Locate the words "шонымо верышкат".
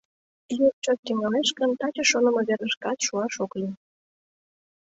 2.11-2.99